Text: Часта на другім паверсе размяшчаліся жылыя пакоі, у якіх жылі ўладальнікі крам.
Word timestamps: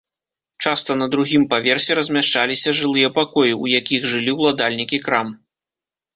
Часта 0.67 0.91
на 1.01 1.07
другім 1.15 1.43
паверсе 1.51 1.97
размяшчаліся 1.99 2.73
жылыя 2.79 3.13
пакоі, 3.19 3.53
у 3.67 3.71
якіх 3.77 4.09
жылі 4.15 4.31
ўладальнікі 4.41 5.03
крам. 5.07 5.33